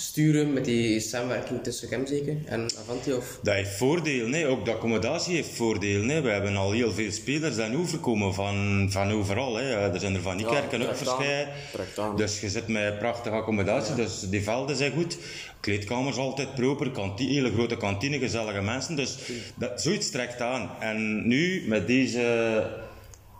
sturen 0.00 0.52
met 0.52 0.64
die 0.64 1.00
samenwerking 1.00 1.62
tussen 1.62 1.88
Kemzeke 1.88 2.36
en 2.44 2.70
Avanti? 2.78 3.12
Of... 3.12 3.38
Dat 3.42 3.54
heeft 3.54 3.76
voordelen, 3.76 4.32
hè. 4.32 4.48
ook 4.48 4.64
de 4.64 4.72
accommodatie 4.72 5.34
heeft 5.34 5.50
voordelen. 5.50 6.08
Hè. 6.08 6.20
We 6.20 6.28
hebben 6.28 6.56
al 6.56 6.72
heel 6.72 6.92
veel 6.92 7.10
spelers 7.10 7.56
die 7.56 7.76
overkomen 7.76 8.34
van, 8.34 8.86
van 8.90 9.10
overal. 9.10 9.56
Hè. 9.56 9.92
Er 9.92 10.00
zijn 10.00 10.14
er 10.14 10.20
van 10.20 10.36
die 10.36 10.46
Ja, 10.46 10.52
kerken 10.52 10.88
ook 10.88 10.96
verschijnen. 10.96 11.48
Dus 12.16 12.40
je 12.40 12.48
zit 12.48 12.68
met 12.68 12.98
prachtige 12.98 13.34
accommodatie, 13.34 13.94
dus 13.94 14.20
die 14.20 14.42
velden 14.42 14.76
zijn 14.76 14.92
goed. 14.92 15.18
Kleedkamers 15.60 16.16
altijd 16.16 16.54
proper, 16.54 16.90
kantine, 16.90 17.32
hele 17.32 17.52
grote 17.52 17.76
kantine, 17.76 18.18
gezellige 18.18 18.62
mensen. 18.62 18.96
Dus 18.96 19.18
dat, 19.54 19.82
zoiets 19.82 20.10
trekt 20.10 20.40
aan. 20.40 20.70
En 20.80 21.28
nu, 21.28 21.64
met 21.66 21.86
deze 21.86 22.64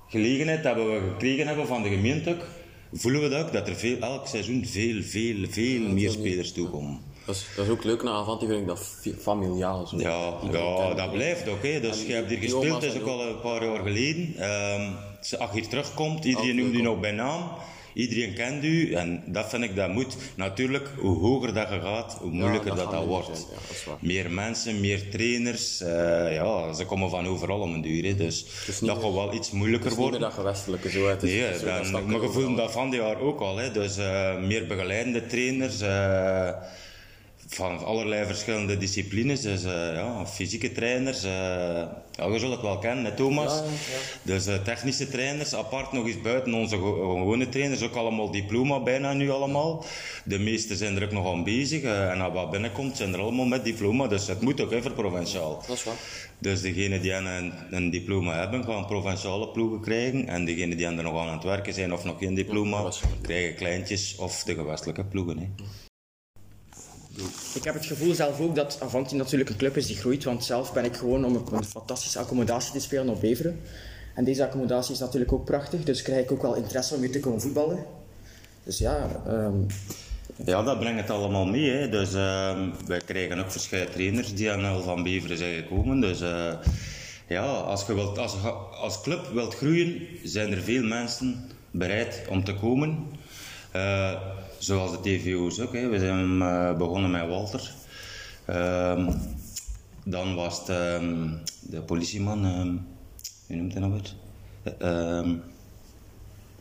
gelegenheid 0.08 0.62
dat 0.62 0.76
we 0.76 1.00
gekregen 1.10 1.46
hebben 1.46 1.66
van 1.66 1.82
de 1.82 1.88
gemeente, 1.88 2.30
ook, 2.30 2.44
voelen 2.92 3.22
we 3.22 3.28
dat 3.28 3.44
ook, 3.44 3.52
dat 3.52 3.68
er 3.68 3.74
veel, 3.74 3.98
elk 3.98 4.26
seizoen 4.26 4.66
veel, 4.66 5.02
veel, 5.02 5.46
veel 5.48 5.80
meer 5.80 6.10
spelers 6.10 6.52
toekomen. 6.52 7.00
Dat 7.24 7.36
is, 7.36 7.46
dat 7.56 7.64
is 7.64 7.70
ook 7.70 7.84
leuk 7.84 8.02
na 8.02 8.10
Avanti, 8.10 8.46
vind 8.46 8.60
ik 8.60 8.66
dat 8.66 8.96
familiaal 9.20 9.86
zo. 9.86 9.98
Ja, 9.98 10.34
ja, 10.52 10.94
dat 10.94 11.12
blijft 11.12 11.48
ook. 11.48 11.62
Hè. 11.62 11.80
Dus 11.80 12.06
je 12.06 12.12
hebt 12.12 12.28
hier 12.28 12.40
die 12.40 12.50
gespeeld, 12.50 12.82
is 12.82 13.00
ook 13.00 13.06
al 13.06 13.28
een 13.28 13.40
paar 13.40 13.64
jaar 13.64 13.82
geleden. 13.82 14.34
Ehm, 14.36 14.92
als 15.18 15.30
je 15.30 15.60
hier 15.60 15.68
terugkomt, 15.68 16.24
iedereen 16.24 16.56
noemt 16.56 16.74
u 16.74 16.82
nog 16.82 17.00
bij 17.00 17.12
naam. 17.12 17.50
Iedereen 17.98 18.34
kent 18.34 18.64
u 18.64 18.92
en 18.92 19.22
dat 19.26 19.48
vind 19.48 19.62
ik 19.64 19.76
dat 19.76 19.88
moet. 19.88 20.16
Natuurlijk, 20.36 20.88
hoe 20.96 21.18
hoger 21.18 21.54
dat 21.54 21.68
je 21.68 21.80
gaat, 21.80 22.18
hoe 22.20 22.30
moeilijker 22.30 22.74
dat 22.76 22.90
dat 22.90 23.04
wordt. 23.04 23.26
zijn, 23.26 23.38
ja, 23.38 23.54
dat 23.66 23.76
is 23.76 23.84
waar. 23.84 23.96
meer 24.00 24.30
mensen, 24.30 24.80
meer 24.80 25.10
trainers. 25.10 25.80
eh, 25.80 26.34
ja, 26.34 26.72
ze 26.72 26.84
komen 26.84 27.10
van 27.10 27.26
overal 27.26 27.60
om 27.60 27.74
een 27.74 27.82
duur. 27.82 28.04
Hè. 28.04 28.14
Dus 28.14 28.44
dat 28.80 28.88
gaat 29.02 29.12
wel 29.12 29.34
iets 29.34 29.50
moeilijker 29.50 29.90
Het 29.90 29.98
is 29.98 30.04
niet 30.04 30.10
worden. 30.10 30.20
meer 30.20 30.28
dat 30.28 30.38
gewestelijke 30.38 30.90
zo 30.90 31.06
uit. 31.06 31.22
Nee, 31.22 31.58
dan, 31.64 32.06
maar 32.10 32.22
je 32.22 32.28
voelt 32.28 32.56
dat 32.56 32.72
van 32.72 32.90
die 32.90 33.00
jaar 33.00 33.20
ook 33.20 33.40
al. 33.40 33.56
Hè. 33.56 33.70
Dus 33.72 33.96
eh, 33.96 34.38
meer 34.38 34.66
begeleidende 34.66 35.26
trainers. 35.26 35.80
eh, 35.80 36.50
van 37.50 37.84
allerlei 37.84 38.26
verschillende 38.26 38.76
disciplines. 38.76 39.40
Dus 39.40 39.64
eh, 39.64 39.72
ja, 39.72 40.26
fysieke 40.26 40.72
trainers. 40.72 41.22
eh 41.24 41.30
ja, 42.16 42.26
je 42.26 42.38
zult 42.38 42.52
het 42.52 42.60
wel 42.60 42.78
kennen, 42.78 43.04
hè, 43.04 43.12
Thomas. 43.14 43.62
Dus 44.22 44.46
eh, 44.46 44.54
technische 44.54 45.08
trainers, 45.08 45.54
apart 45.54 45.92
nog 45.92 46.06
eens 46.06 46.20
buiten 46.20 46.54
onze 46.54 46.76
ge- 46.76 46.82
gewone 47.00 47.48
trainers. 47.48 47.82
Ook 47.82 47.94
allemaal 47.94 48.30
diploma 48.30 48.80
bijna 48.82 49.12
nu 49.12 49.30
allemaal. 49.30 49.84
De 50.24 50.38
meesten 50.38 50.76
zijn 50.76 50.96
er 50.96 51.04
ook 51.04 51.10
nog 51.12 51.32
aan 51.32 51.44
bezig. 51.44 51.82
en 51.82 52.32
wat 52.32 52.50
binnenkomt, 52.50 52.96
zijn 52.96 53.12
er 53.12 53.20
allemaal 53.20 53.46
met 53.46 53.64
diploma. 53.64 54.06
Dus 54.06 54.26
het 54.26 54.40
moet 54.40 54.60
ook 54.60 54.72
even 54.72 54.92
provinciaal. 54.94 55.62
Dat 55.66 55.76
is 55.76 55.84
waar. 55.84 55.94
Dus 56.38 56.60
degenen 56.60 57.00
die 57.02 57.12
een, 57.12 57.52
een 57.70 57.90
diploma 57.90 58.34
hebben, 58.38 58.64
gaan 58.64 58.86
provinciale 58.86 59.48
ploegen 59.48 59.80
krijgen. 59.80 60.28
En 60.28 60.44
degenen 60.44 60.76
die 60.76 60.86
er 60.86 61.02
nog 61.02 61.18
aan 61.18 61.32
het 61.32 61.42
werken 61.44 61.74
zijn 61.74 61.92
of 61.92 62.04
nog 62.04 62.18
geen 62.18 62.34
diploma, 62.34 62.90
krijgen 63.22 63.54
kleintjes 63.54 64.16
of 64.16 64.42
de 64.42 64.54
gewestelijke 64.54 65.04
ploegen. 65.04 65.38
Hè. 65.38 65.46
Ik 67.54 67.64
heb 67.64 67.74
het 67.74 67.86
gevoel 67.86 68.14
zelf 68.14 68.40
ook 68.40 68.54
dat 68.54 68.78
Avanti 68.80 69.16
natuurlijk 69.16 69.50
een 69.50 69.56
club 69.56 69.76
is 69.76 69.86
die 69.86 69.96
groeit, 69.96 70.24
want 70.24 70.44
zelf 70.44 70.72
ben 70.72 70.84
ik 70.84 70.96
gewoon 70.96 71.24
om 71.24 71.44
een 71.52 71.64
fantastische 71.64 72.18
accommodatie 72.18 72.72
te 72.72 72.80
spelen 72.80 73.08
op 73.08 73.20
Beveren. 73.20 73.60
En 74.14 74.24
deze 74.24 74.44
accommodatie 74.44 74.94
is 74.94 75.00
natuurlijk 75.00 75.32
ook 75.32 75.44
prachtig, 75.44 75.84
dus 75.84 76.02
krijg 76.02 76.24
ik 76.24 76.32
ook 76.32 76.42
wel 76.42 76.54
interesse 76.54 76.94
om 76.94 77.00
hier 77.00 77.12
te 77.12 77.20
komen 77.20 77.40
voetballen. 77.40 77.84
Dus 78.62 78.78
ja, 78.78 79.22
ehm, 79.26 79.56
Ja, 80.44 80.62
dat 80.62 80.78
brengt 80.78 81.00
het 81.00 81.10
allemaal 81.10 81.46
mee. 81.46 81.70
Hè. 81.70 81.88
Dus, 81.88 82.14
ehm, 82.14 82.70
wij 82.86 83.00
krijgen 83.04 83.38
ook 83.38 83.50
verschillende 83.50 83.92
trainers 83.92 84.34
die 84.34 84.50
aan 84.50 84.76
L 84.76 84.82
van 84.82 85.02
Beveren 85.02 85.36
zijn 85.36 85.54
gekomen. 85.54 86.00
Dus 86.00 86.20
eh, 86.20 86.52
ja, 87.28 87.44
als 87.44 87.86
je 87.86 87.94
wilt, 87.94 88.18
als, 88.18 88.34
als 88.80 89.00
club 89.00 89.30
wilt 89.32 89.54
groeien, 89.54 90.06
zijn 90.24 90.52
er 90.52 90.62
veel 90.62 90.82
mensen 90.82 91.50
bereid 91.70 92.22
om 92.28 92.44
te 92.44 92.54
komen. 92.54 93.06
Eh, 93.70 94.12
zoals 94.58 94.90
de 94.90 95.00
TVO's 95.00 95.60
ook. 95.60 95.72
Hè. 95.72 95.88
We 95.88 95.98
zijn 95.98 96.42
eh, 96.42 96.76
begonnen 96.76 97.10
met 97.10 97.28
Walter. 97.28 97.70
Ehm, 98.44 99.12
dan 100.04 100.34
was 100.34 100.58
het 100.58 100.68
ehm, 100.68 101.28
de 101.60 101.80
politieman, 101.80 102.44
ehm, 102.44 102.72
hoe 103.46 103.56
noemt 103.56 103.72
hij 103.72 103.80
nou 103.80 103.92
weer? 103.92 104.14
Ehm, 104.78 105.34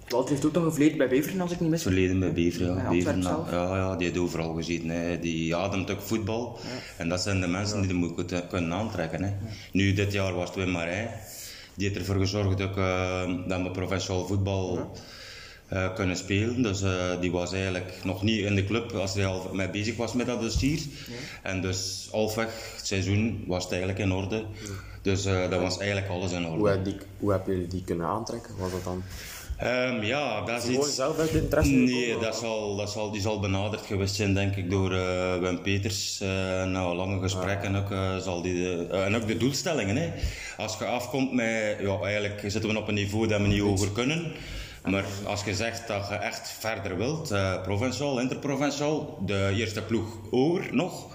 Walter 0.08 0.30
heeft 0.32 0.46
ook 0.46 0.54
nog 0.54 0.63
een 0.63 0.72
verleden 0.72 0.98
bij 0.98 1.08
Beveren, 1.08 1.42
als 1.42 1.51
ik 1.51 1.60
niet 1.60 1.70
mis. 1.70 1.82
Verleden 1.82 2.20
bij 2.20 2.34
Bever, 2.34 2.66
ja. 2.66 2.74
Bij 2.74 2.84
Bever, 2.89 3.13
Antwerpen 3.13 3.24
zelf. 3.24 3.51
ja, 3.51 3.75
ja, 3.77 3.96
die 3.96 4.08
heeft 4.08 4.20
overal 4.20 4.54
gezeten. 4.54 4.89
Hè. 4.89 5.20
Die 5.20 5.56
ademt 5.56 5.92
ook 5.92 6.01
voetbal. 6.01 6.60
En 6.98 7.10
dat 7.10 7.22
zijn 7.22 7.42
de 7.42 7.48
mensen 7.48 7.80
die 7.80 7.88
de 7.88 7.94
moet 7.94 8.25
kunnen- 8.50 8.74
aantrekken. 8.74 9.24
Hè. 9.24 9.32
Nu, 9.72 9.94
dit 9.94 10.12
jaar 10.12 10.34
was 10.34 10.48
het 10.48 10.58
Wim 10.58 10.72
Marij. 10.72 11.20
Die 11.74 11.88
heeft 11.88 12.00
ervoor 12.00 12.16
gezorgd 12.20 12.62
ook, 12.62 12.75
dat 13.48 13.62
we 13.62 13.70
professioneel 13.74 14.27
voetbal 14.27 14.92
eh, 15.68 15.94
kunnen 15.94 16.18
spelen. 16.18 16.62
Dus 16.62 16.82
eh, 16.82 16.92
die 17.22 17.32
was 17.32 17.54
eigenlijk 17.54 17.94
nog 18.04 18.24
niet 18.24 18.46
in 18.46 18.56
de 18.56 18.66
club 18.66 18.92
als 18.92 19.14
hij 19.14 19.26
al 19.26 19.50
mee 19.54 19.70
bezig 19.70 19.96
was 19.96 20.14
met 20.14 20.26
dat 20.26 20.42
dossier. 20.42 20.80
En 21.44 21.62
dus 21.62 22.08
halfweg 22.12 22.48
het 22.76 22.88
seizoen 22.88 23.44
was 23.48 23.64
het 23.64 23.72
eigenlijk 23.72 24.02
in 24.02 24.12
orde. 24.12 24.44
Dus 25.02 25.26
eh, 25.26 25.50
dat 25.50 25.62
was 25.62 25.78
eigenlijk 25.78 26.10
alles 26.10 26.32
in 26.32 26.46
orde. 26.46 26.58
Hoe, 26.58 26.70
heb 26.70 26.84
die, 26.84 26.98
hoe 27.20 27.32
heb 27.32 27.48
je 27.48 27.68
die 27.68 27.84
kunnen 27.84 28.08
aantrekken? 28.08 28.54
Was 28.58 28.72
dat 28.72 28.84
dan? 28.84 29.04
Ehm, 29.58 30.04
ja, 30.04 30.46
dat 30.46 30.58
is 30.58 30.64
Gewoon 30.64 30.88
iets... 30.88 30.96
zelf 30.96 31.20
uit 31.20 31.30
interesse 31.30 31.72
Nee, 31.72 32.18
dat 32.18 32.36
zal, 32.36 32.76
dat 32.76 32.92
zal, 32.92 33.12
die 33.12 33.22
zal 33.22 33.40
benaderd 33.40 33.86
geweest 33.86 34.16
zijn, 34.16 34.34
denk 34.34 34.56
ik, 34.56 34.70
door 34.70 34.94
eh, 34.94 35.40
Wim 35.40 35.62
Peters. 35.62 36.22
eh 36.22 36.28
na 36.66 36.94
lange 36.94 37.20
gesprekken 37.20 37.76
ook, 37.76 37.92
eh, 37.92 38.18
zal 38.18 38.42
die 38.42 38.54
de, 38.54 38.88
en 38.88 39.16
ook 39.16 39.28
de 39.28 39.38
doelstellingen. 39.38 39.96
Hè. 39.96 40.12
Als 40.58 40.78
je 40.78 40.86
afkomt 40.86 41.34
met, 41.34 41.78
ja, 41.82 42.00
eigenlijk 42.02 42.42
zitten 42.48 42.70
we 42.70 42.78
op 42.78 42.88
een 42.88 42.94
niveau 42.94 43.28
dat 43.28 43.42
we 43.42 43.48
niet 43.48 43.62
hoger 43.62 43.92
kunnen. 43.92 44.32
Maar 44.89 45.06
als 45.25 45.44
je 45.44 45.56
zegt 45.56 45.88
dat 45.88 46.08
je 46.10 46.15
echt 46.15 46.50
verder 46.60 46.98
wilt, 46.98 47.32
eh 47.32 47.62
provinciaal, 47.62 48.20
interprovinciaal, 48.20 49.20
de 49.25 49.53
eerste 49.56 49.82
ploeg 49.82 50.08
hoger 50.32 50.75
nog, 50.75 51.06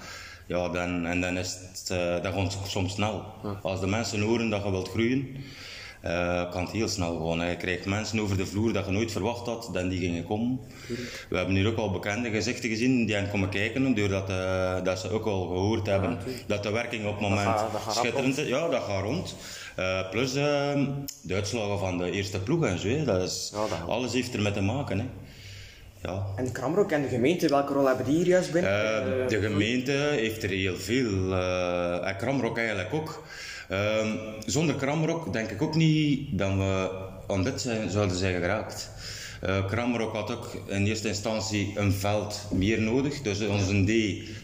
ja, 0.46 0.68
dan, 0.68 1.06
en 1.06 1.20
dan 1.20 1.36
is 1.38 1.56
het, 1.72 1.90
eh, 1.90 2.22
dat 2.22 2.32
gaat 2.34 2.58
soms 2.70 2.92
snel. 2.92 3.24
Als 3.62 3.80
de 3.80 3.86
mensen 3.86 4.20
horen 4.20 4.50
dat 4.50 4.62
je 4.64 4.70
wilt 4.70 4.88
groeien, 4.88 5.36
eh, 6.00 6.50
kan 6.50 6.62
het 6.62 6.70
heel 6.72 6.88
snel 6.88 7.16
gewoon. 7.16 7.46
Je 7.48 7.56
krijgt 7.56 7.84
mensen 7.84 8.20
over 8.20 8.36
de 8.36 8.46
vloer 8.46 8.72
dat 8.72 8.84
je 8.86 8.90
nooit 8.92 9.12
verwacht 9.12 9.46
had, 9.46 9.70
dat 9.72 9.90
die 9.90 9.98
gingen 10.00 10.26
komen. 10.26 10.60
We 11.28 11.36
hebben 11.36 11.54
hier 11.54 11.66
ook 11.66 11.76
al 11.76 11.90
bekende 11.90 12.30
gezichten 12.30 12.68
gezien 12.68 13.06
die 13.06 13.16
aan 13.16 13.30
komen 13.30 13.48
kijken, 13.48 13.94
doordat 13.94 14.26
dat 14.84 14.98
ze 15.00 15.10
ook 15.10 15.26
al 15.26 15.46
gehoord 15.46 15.86
hebben 15.86 16.18
dat 16.46 16.62
de 16.62 16.70
werking 16.70 17.06
op 17.06 17.12
het 17.12 17.20
moment 17.20 17.40
gaat- 17.48 17.72
dat 17.72 17.80
gaat 17.80 17.94
rap 17.94 18.04
schitterend 18.04 18.38
is. 18.38 18.48
Ja, 18.48 18.68
dat 18.68 18.82
gaat 18.82 19.02
rond. 19.02 19.36
Eh, 19.76 20.10
plus 20.10 20.34
eh, 20.34 20.80
de 21.22 21.34
uitslagen 21.34 21.78
van 21.78 21.98
de 21.98 22.10
eerste 22.10 22.40
ploeg 22.40 22.64
en 22.66 22.78
zo. 22.78 22.88
hè. 22.88 23.04
Dat 23.04 23.22
is, 23.22 23.50
Ja, 23.54 23.60
dat 23.60 23.68
helpt. 23.70 23.90
alles 23.90 24.12
heeft 24.12 24.34
ermee 24.34 24.52
te 24.52 24.60
maken. 24.60 24.98
Hè. 24.98 25.04
Ja. 26.02 26.26
En 26.36 26.52
Kramrock 26.52 26.90
en 26.92 27.02
de 27.02 27.08
gemeente, 27.08 27.48
welke 27.48 27.72
rol 27.72 27.86
hebben 27.86 28.06
die 28.06 28.16
hier 28.16 28.26
juist 28.26 28.52
binnen? 28.52 28.70
Eh, 28.70 29.28
de 29.28 29.40
gemeente 29.40 29.92
heeft 29.92 30.42
er 30.42 30.48
heel 30.50 30.76
veel. 30.76 31.32
eh, 31.32 32.08
en 32.08 32.16
Kramrock 32.16 32.58
eigenlijk 32.58 32.94
ook. 32.94 33.24
Ehm, 33.68 34.08
zonder 34.46 34.74
Kramrock 34.74 35.32
denk 35.32 35.50
ik 35.50 35.62
ook 35.62 35.74
niet 35.74 36.38
dat 36.38 36.54
we 36.54 36.90
aan 37.26 37.44
dit 37.44 37.60
zijn, 37.60 37.90
zouden 37.90 38.16
zijn 38.16 38.40
geraakt. 38.40 38.90
Eh 39.40 39.66
Kramrock 39.66 40.12
had 40.14 40.30
ook 40.30 40.50
in 40.66 40.86
eerste 40.86 41.08
instantie 41.08 41.72
een 41.76 41.92
veld 41.92 42.40
meer 42.52 42.80
nodig. 42.80 43.20
Dus 43.22 43.40
onze 43.46 43.84
D 43.84 43.92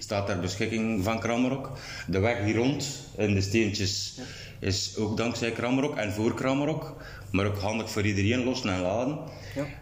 staat 0.03 0.27
ter 0.27 0.41
beschikking 0.41 1.05
van 1.05 1.21
Kramrock. 1.21 1.71
De 2.07 2.19
weg 2.19 2.45
hier 2.45 2.57
rond 2.57 2.87
in 3.17 3.35
de 3.35 3.41
steentjes 3.41 4.15
is 4.61 4.97
ook 4.97 5.17
dankzij 5.17 5.51
Kramrock 5.53 5.97
en 5.97 6.13
voor 6.13 6.35
Kramrock. 6.35 6.97
Maar 7.31 7.47
ook 7.47 7.59
handig 7.59 7.91
voor 7.91 8.03
iedereen, 8.07 8.45
lossen 8.45 8.71
en 8.71 8.81
laden. 8.81 9.19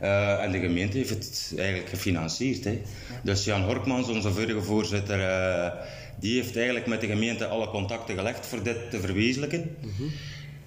Eh, 0.00 0.42
en 0.42 0.52
de 0.52 0.59
gemeente 0.59 0.97
heeft 0.97 1.11
het 1.11 1.52
eigenlijk 1.56 1.88
gefinancierd. 1.88 2.64
Hè. 2.64 2.80
Dus 3.23 3.45
Jan 3.45 3.62
Horkmans, 3.62 4.09
onze 4.09 4.33
vorige 4.33 4.62
voorzitter, 4.62 5.21
eh, 5.21 5.73
die 6.21 6.40
heeft 6.40 6.56
eigenlijk 6.56 6.87
met 6.87 7.00
de 7.00 7.06
gemeente 7.06 7.47
alle 7.47 7.68
contacten 7.68 8.16
gelegd 8.16 8.47
voor 8.47 8.62
dit 8.62 8.90
te 8.90 9.00
verwezenlijken. 9.00 9.76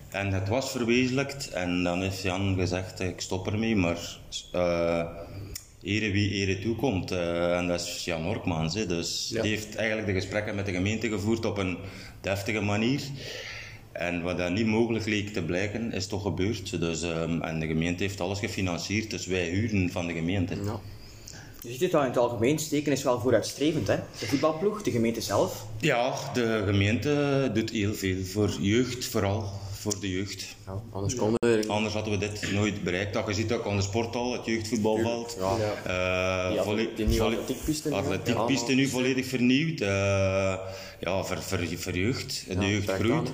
En 0.10 0.34
het 0.34 0.48
was 0.48 0.72
verwezenlijkt 0.72 1.50
en 1.50 1.84
dan 1.84 2.02
heeft 2.02 2.22
Jan 2.22 2.56
gezegd, 2.60 3.00
ik 3.00 3.22
stop 3.22 3.48
ermee, 3.48 3.76
maar 3.76 3.98
eh 4.54 5.06
ere 5.84 6.12
wie 6.12 6.32
ere 6.32 6.60
toekomt. 6.60 7.12
eh 7.12 7.58
en 7.58 7.68
dat 7.68 7.80
is 7.82 8.06
Jan 8.06 8.24
Horkmans. 8.24 8.74
Hè. 8.76 8.86
Dus 8.86 9.28
die 9.28 9.42
heeft 9.50 9.76
eigenlijk 9.76 10.08
de 10.08 10.14
gesprekken 10.14 10.56
met 10.56 10.66
de 10.66 10.74
gemeente 10.74 11.10
gevoerd 11.10 11.46
op 11.46 11.58
een 11.58 11.78
deftige 12.22 12.62
manier. 12.62 13.02
En 14.00 14.22
wat 14.22 14.38
dat 14.38 14.52
niet 14.52 14.66
mogelijk 14.66 15.06
leek 15.06 15.34
te 15.34 15.42
blijken, 15.44 15.92
is 15.94 16.08
toch 16.08 16.22
gebeurd. 16.22 16.80
Dus, 16.80 17.02
ehm, 17.02 17.42
en 17.42 17.60
de 17.60 17.68
gemeente 17.68 18.04
heeft 18.04 18.22
alles 18.22 18.40
gefinancierd, 18.40 19.10
dus 19.10 19.26
wij 19.26 19.50
huren 19.50 19.90
van 19.92 20.08
de 20.08 20.14
gemeente. 20.14 20.56
Ja. 20.64 20.80
Je 21.62 21.72
ziet 21.72 21.80
het 21.82 21.94
al 21.96 22.02
in 22.02 22.08
het 22.08 22.18
algemeen, 22.18 22.60
steken 22.60 22.92
is 22.92 23.04
wel 23.04 23.20
vooruitstrevend. 23.20 23.88
Hè? 23.88 23.96
De 24.20 24.26
voetbalploeg, 24.28 24.82
de 24.82 24.92
gemeente 24.92 25.22
zelf. 25.22 25.66
Ja, 25.80 26.14
de 26.34 26.64
gemeente 26.66 27.52
doet 27.54 27.70
heel 27.70 27.94
veel 27.94 28.24
voor 28.24 28.50
jeugd, 28.62 29.06
vooral 29.06 29.50
voor 29.72 30.00
de 30.00 30.10
jeugd. 30.10 30.56
Ja, 30.66 30.82
anders 30.92 31.16
konden 31.16 31.38
we 31.40 31.58
er 31.64 31.70
Anders 31.70 31.94
hadden 31.94 32.20
we 32.20 32.30
dit 32.30 32.52
nooit 32.52 32.84
bereikt. 32.84 33.14
Dat 33.14 33.28
je 33.28 33.34
ziet 33.34 33.52
ook 33.52 33.66
aan 33.68 33.76
de 33.76 33.82
sporthal, 33.82 34.34
het 34.34 34.46
jeugdvoetbalveld. 34.46 35.38
Ja. 35.40 35.56
Eh, 35.86 36.52
Die 36.52 36.62
volle- 36.62 36.82
atle- 36.82 36.96
die 36.96 37.06
nieuwe 37.06 37.24
volle- 37.24 37.38
atletiekpiste 37.38 37.90
nu, 37.90 37.96
hè? 37.96 38.02
atletiekpiste 38.02 38.72
Ja. 38.72 38.78
nu 38.78 38.88
volledig 38.88 39.26
vernieuwd. 39.26 39.80
Eh, 39.82 39.88
ja, 41.00 41.24
voor, 41.24 41.42
voor, 41.42 41.60
voor 41.78 41.98
jeugd. 41.98 42.44
De 42.48 42.54
Ja, 42.54 42.66
jeugd 42.68 42.90
groeit. 42.90 43.30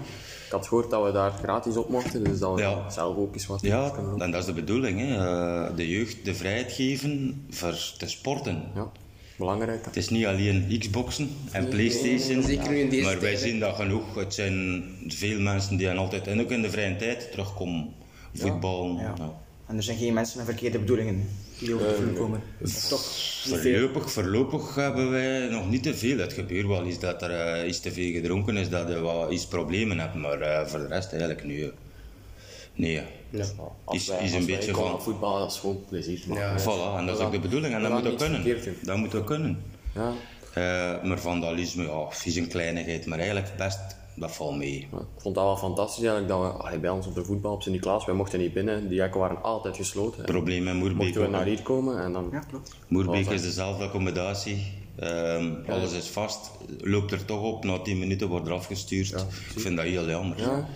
Ik 0.45 0.51
had 0.51 0.67
gehoord 0.67 0.89
dat 0.89 1.03
we 1.05 1.11
daar 1.11 1.31
gratis 1.31 1.77
op 1.77 1.89
mochten, 1.89 2.23
dus 2.23 2.39
dat 2.39 2.55
we 2.55 2.61
Ja. 2.61 2.89
zelf 2.89 3.17
ook 3.17 3.33
eens 3.33 3.45
wat 3.45 3.61
Ja, 3.61 3.89
kunnen 3.89 4.11
doen. 4.11 4.21
en 4.21 4.31
dat 4.31 4.39
is 4.39 4.45
de 4.45 4.53
bedoeling. 4.53 4.99
Hè. 4.99 5.15
Eh, 5.15 5.75
de 5.75 5.89
jeugd 5.89 6.25
de 6.25 6.35
vrijheid 6.35 6.71
geven 6.71 7.45
voor 7.49 7.93
te 7.97 8.07
sporten. 8.07 8.63
Ja, 8.75 8.91
belangrijk. 9.37 9.85
Het 9.85 9.95
is 9.95 10.09
niet 10.09 10.25
alleen 10.25 10.75
Xboxen 10.79 11.29
en 11.51 11.67
Playstation, 11.67 12.43
zeker 12.43 12.69
nu 12.69 12.79
in 12.79 12.89
deze 12.89 13.03
maar 13.03 13.19
wij 13.19 13.35
zien 13.35 13.59
dat 13.59 13.75
genoeg. 13.75 14.15
Het 14.15 14.33
zijn 14.33 14.83
veel 15.07 15.39
mensen 15.39 15.77
die 15.77 15.89
altijd, 15.91 16.27
en 16.27 16.41
ook 16.41 16.51
in 16.51 16.61
de 16.61 16.69
vrije 16.69 16.95
tijd, 16.95 17.31
terugkomen. 17.31 17.93
Voetbal. 18.33 18.97
Ja. 18.99 19.13
ja. 19.17 19.33
En 19.67 19.75
er 19.77 19.83
zijn 19.83 19.97
geen 19.97 20.13
mensen 20.13 20.37
met 20.37 20.45
verkeerde 20.45 20.79
bedoelingen 20.79 21.27
die 21.59 21.73
over 21.73 21.87
de 21.87 21.95
vloer 21.95 22.13
komen. 22.13 22.41
Of 22.61 22.87
toch 22.87 23.01
niet 23.45 23.59
veel. 23.59 23.79
Voorlopig, 23.79 24.11
voorlopig 24.11 24.75
hebben 24.75 25.11
wij 25.11 25.47
nog 25.49 25.69
niet 25.69 25.83
te 25.83 25.95
veel. 25.95 26.17
Het 26.17 26.33
gebeurt 26.33 26.67
wel 26.67 26.85
eens 26.85 26.99
dat 26.99 27.21
er 27.21 27.31
eh, 27.31 27.67
iets 27.67 27.79
te 27.79 27.91
veel 27.91 28.11
gedronken 28.11 28.57
is, 28.57 28.69
dat 28.69 28.87
je 28.87 28.99
wat 28.99 29.31
iets 29.31 29.45
problemen 29.47 29.99
hebt, 29.99 30.15
maar 30.15 30.41
eh, 30.41 30.65
voor 30.67 30.79
de 30.79 30.87
rest 30.87 31.11
eigenlijk 31.11 31.41
hè. 31.41 31.71
Nee. 32.75 33.01
Als 33.85 34.09
Is- 34.09 34.09
is 34.21 34.33
een 34.33 34.45
beetje 34.45 34.73
van- 34.73 35.01
voetbal, 35.01 35.39
dat 35.39 35.51
is 35.51 35.57
gewoon 35.57 35.83
plezier. 35.89 36.19
Ja. 36.33 36.59
Voilà, 36.59 36.97
en 36.99 37.05
dat 37.05 37.17
is 37.19 37.25
ook 37.25 37.31
de 37.31 37.39
bedoeling 37.39 37.73
en 37.73 37.81
dat 37.81 37.91
moet 37.91 38.07
ook 38.07 38.17
kunnen. 38.17 38.57
Dat 38.81 38.97
moet 38.97 39.15
ook 39.15 39.25
kunnen. 39.25 39.63
Ja. 39.95 40.13
Eh, 40.53 41.03
maar 41.03 41.19
vandalisme, 41.19 41.83
ja, 41.83 42.07
is 42.23 42.35
een 42.35 42.47
kleinigheid, 42.47 43.05
maar 43.05 43.17
eigenlijk 43.17 43.49
best, 43.57 43.79
dat 44.15 44.35
valt 44.35 44.57
mee. 44.57 44.87
Ja, 44.91 44.97
Ik 44.97 45.21
vond 45.21 45.35
dat 45.35 45.43
wel 45.43 45.57
fantastisch 45.57 46.03
eigenlijk, 46.03 46.27
dat 46.27 46.41
we 46.41 46.63
allee, 46.63 46.79
bij 46.79 46.89
ons 46.89 47.07
op 47.07 47.15
de 47.15 47.23
voetbal 47.23 47.53
op 47.53 47.61
Sint-Niklaas, 47.61 48.05
wij 48.05 48.15
mochten 48.15 48.39
niet 48.39 48.53
binnen, 48.53 48.89
die 48.89 48.99
hekken 48.99 49.19
waren 49.19 49.43
altijd 49.43 49.75
gesloten. 49.75 50.25
En 50.25 50.31
Probleem 50.31 50.63
met 50.63 50.73
Moerbeek 50.73 50.97
Mochten 50.97 51.21
we 51.21 51.27
naar 51.27 51.45
hier 51.45 51.61
komen 51.61 52.03
en 52.03 52.13
dan... 52.13 52.29
Ja, 52.31 52.39
klopt. 52.39 52.75
Moerbeek 52.87 53.27
is 53.27 53.41
dezelfde 53.41 53.83
accommodatie. 53.83 54.83
Ehm, 54.95 55.53
alles 55.67 55.93
is 55.93 56.07
vast, 56.07 56.51
loopt 56.81 57.11
er 57.11 57.25
toch 57.25 57.41
op, 57.41 57.63
na 57.63 57.79
10 57.79 57.99
minuten 57.99 58.27
wordt 58.27 58.47
er 58.47 58.53
afgestuurd. 58.53 59.25
ik 59.55 59.59
vind 59.61 59.75
dat 59.77 59.85
heel 59.85 60.09
jammer. 60.09 60.37
Ja, 60.39 60.67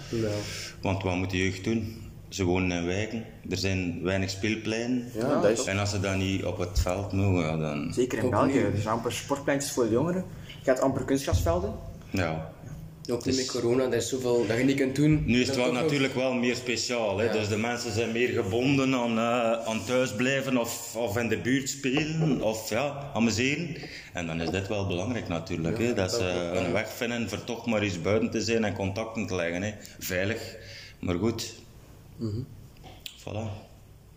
Want 0.82 1.04
wat 1.04 1.16
moet 1.16 1.30
de 1.30 1.38
jeugd 1.38 1.64
doen? 1.64 2.08
Ze 2.30 2.44
wonen 2.44 2.78
in 2.78 2.86
wijken, 2.86 3.26
er 3.50 3.58
zijn 3.58 4.04
weinig 4.04 4.30
speelpleinen. 4.30 5.12
ja, 5.14 5.42
dat 5.42 5.60
is... 5.60 5.64
En 5.66 5.78
als 5.78 5.90
ze 5.90 6.00
dan 6.00 6.18
niet 6.18 6.46
op 6.46 6.58
het 6.58 6.80
veld 6.80 7.12
mogen, 7.12 7.60
dan. 7.60 7.94
Zeker 7.94 8.24
in 8.24 8.30
België. 8.30 8.60
Er 8.60 8.82
zijn 8.82 8.94
amper 8.94 9.12
sportpleintjes 9.12 9.72
voor 9.72 9.84
de 9.84 9.90
jongeren. 9.92 10.26
Je 10.46 10.70
hebt 10.70 10.80
amper 10.80 11.04
kunstgrasvelden. 11.06 11.74
Ja. 12.10 12.52
Ook 13.10 13.26
nu 13.26 13.36
met 13.36 13.52
corona, 13.52 13.84
er 13.84 13.94
is 13.94 14.10
zoveel 14.10 14.46
dat 14.48 14.58
je 14.58 14.64
niet 14.64 14.78
kunt 14.78 14.96
doen. 14.96 15.24
Nu 15.26 15.42
is 15.42 15.48
het 15.48 15.56
Dat 15.56 15.66
wel 15.66 15.74
natuurlijk 15.74 16.14
wel 16.14 16.34
meer 16.34 16.56
speciaal. 16.56 17.18
Hè? 17.18 17.26
Ja. 17.26 17.32
Dus 17.32 17.48
de 17.48 17.58
mensen 17.58 17.92
zijn 17.92 18.12
meer 18.12 18.30
gebonden 18.30 18.96
aan, 18.96 19.18
eh, 19.18 19.68
aan 19.68 19.86
thuis 19.86 20.14
blijven 20.16 20.58
of, 20.58 20.96
of 20.96 21.18
in 21.18 21.28
de 21.28 21.38
buurt 21.38 21.70
spelen 21.70 22.42
of 22.42 22.70
ja, 22.70 23.12
amuseren. 23.14 23.76
En 24.14 24.28
dan 24.28 24.42
is 24.42 24.50
dit 24.50 24.68
wel 24.68 24.88
belangrijk 24.88 25.28
natuurlijk. 25.28 25.78
hè? 25.78 25.94
Dat 25.94 26.12
ze 26.12 26.24
een 26.56 26.72
weg 26.72 26.90
vinden 26.94 27.30
voor 27.30 27.44
toch 27.44 27.66
maar 27.66 27.82
eens 27.82 28.02
buiten 28.02 28.32
te 28.32 28.42
zijn 28.42 28.64
en 28.64 28.74
contacten 28.74 29.28
te 29.28 29.36
leggen. 29.36 29.62
Hè? 29.62 29.74
Veilig, 30.00 30.56
maar 31.00 31.16
goed. 31.16 31.54
Voilà, 33.20 33.68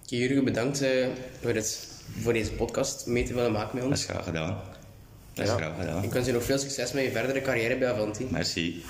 Oké, 0.05 0.17
Jurgen, 0.17 0.45
bedankt 0.45 0.83
eh, 0.83 1.07
voor, 1.41 1.55
het, 1.55 1.89
voor 2.21 2.33
deze 2.33 2.53
podcast 2.53 3.07
mee 3.07 3.25
te 3.25 3.35
willen 3.35 3.53
maken 3.53 3.71
met 3.75 3.83
dat 3.83 3.91
ons. 3.93 4.01
is 4.01 4.07
graag 4.07 4.25
gedaan. 4.25 4.61
Dat 5.35 5.47
is 5.47 5.53
graag 5.53 5.73
gedaan. 5.81 6.03
Ik 6.03 6.13
wens 6.13 6.27
je 6.27 6.33
nog 6.33 6.45
veel 6.45 6.59
succes 6.59 6.93
met 6.93 7.05
je 7.05 7.11
verdere 7.11 7.41
carrière 7.43 7.77
bij 7.77 7.93
Avanti. 7.93 8.27
Merci. 8.31 8.85